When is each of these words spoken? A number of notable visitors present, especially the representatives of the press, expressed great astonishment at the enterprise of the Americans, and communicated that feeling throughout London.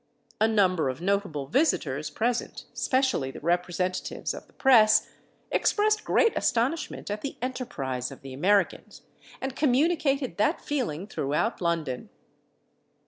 A 0.39 0.47
number 0.47 0.89
of 0.89 0.99
notable 0.99 1.45
visitors 1.45 2.09
present, 2.09 2.65
especially 2.73 3.29
the 3.29 3.39
representatives 3.39 4.33
of 4.33 4.47
the 4.47 4.53
press, 4.53 5.07
expressed 5.51 6.03
great 6.03 6.35
astonishment 6.35 7.11
at 7.11 7.21
the 7.21 7.37
enterprise 7.39 8.09
of 8.11 8.21
the 8.23 8.33
Americans, 8.33 9.03
and 9.39 9.55
communicated 9.55 10.37
that 10.37 10.59
feeling 10.59 11.05
throughout 11.05 11.61
London. 11.61 12.09